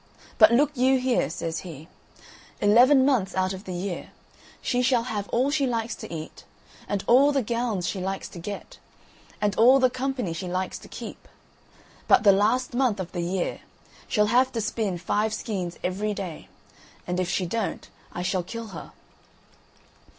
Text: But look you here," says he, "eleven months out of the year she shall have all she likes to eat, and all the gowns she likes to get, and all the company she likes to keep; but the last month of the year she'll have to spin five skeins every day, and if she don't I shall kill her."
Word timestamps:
But 0.39 0.49
look 0.51 0.75
you 0.75 0.97
here," 0.97 1.29
says 1.29 1.59
he, 1.59 1.87
"eleven 2.59 3.05
months 3.05 3.35
out 3.35 3.53
of 3.53 3.65
the 3.65 3.71
year 3.73 4.09
she 4.59 4.81
shall 4.81 5.03
have 5.03 5.29
all 5.29 5.51
she 5.51 5.67
likes 5.67 5.93
to 5.97 6.11
eat, 6.11 6.43
and 6.87 7.03
all 7.05 7.31
the 7.31 7.43
gowns 7.43 7.87
she 7.87 7.99
likes 8.01 8.27
to 8.29 8.39
get, 8.39 8.79
and 9.39 9.55
all 9.57 9.77
the 9.77 9.91
company 9.91 10.33
she 10.33 10.47
likes 10.47 10.79
to 10.79 10.87
keep; 10.87 11.27
but 12.07 12.23
the 12.23 12.31
last 12.31 12.73
month 12.73 12.99
of 12.99 13.11
the 13.11 13.21
year 13.21 13.59
she'll 14.07 14.25
have 14.33 14.51
to 14.53 14.59
spin 14.59 14.97
five 14.97 15.35
skeins 15.35 15.77
every 15.83 16.15
day, 16.15 16.49
and 17.05 17.19
if 17.19 17.29
she 17.29 17.45
don't 17.45 17.87
I 18.11 18.23
shall 18.23 18.41
kill 18.41 18.69
her." 18.69 18.93